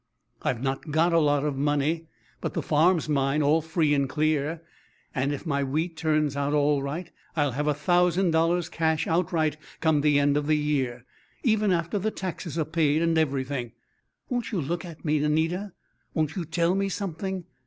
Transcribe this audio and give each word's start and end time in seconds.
I've 0.41 0.63
not 0.63 0.89
got 0.89 1.13
a 1.13 1.19
lot 1.19 1.45
of 1.45 1.55
money, 1.55 2.07
but 2.41 2.55
the 2.55 2.63
farm's 2.63 3.07
mine, 3.07 3.43
all 3.43 3.61
free 3.61 3.93
and 3.93 4.09
clear, 4.09 4.63
and 5.13 5.31
if 5.31 5.45
my 5.45 5.63
wheat 5.63 5.95
turns 5.95 6.35
out 6.35 6.53
all 6.55 6.81
right 6.81 7.11
I'll 7.35 7.51
have 7.51 7.67
a 7.67 7.75
thousand 7.75 8.31
dollars' 8.31 8.67
cash 8.67 9.05
outright 9.05 9.57
come 9.79 10.01
the 10.01 10.17
end 10.17 10.37
of 10.37 10.47
the 10.47 10.57
year, 10.57 11.05
even 11.43 11.71
after 11.71 11.99
the 11.99 12.09
taxes 12.09 12.57
are 12.57 12.65
paid 12.65 13.03
and 13.03 13.15
everything. 13.15 13.73
Won't 14.27 14.51
you 14.51 14.59
look 14.59 14.83
at 14.85 15.05
me, 15.05 15.23
Anita 15.23 15.73
won't 16.15 16.35
you 16.35 16.45
tell 16.45 16.73
me 16.73 16.89
something? 16.89 17.45